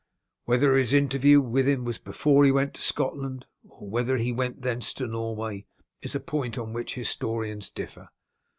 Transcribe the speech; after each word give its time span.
Whether 0.45 0.73
his 0.75 0.93
interview 0.93 1.39
with 1.41 1.67
him 1.67 1.85
was 1.85 1.99
before 1.99 2.43
he 2.43 2.51
went 2.51 2.73
to 2.73 2.81
Scotland 2.81 3.45
or 3.69 3.87
whether 3.87 4.17
he 4.17 4.33
went 4.33 4.63
thence 4.63 4.95
to 4.95 5.05
Norway 5.05 5.67
is 6.01 6.15
a 6.15 6.19
point 6.19 6.57
on 6.57 6.73
which 6.73 6.95
historians 6.95 7.69
differ. 7.69 8.09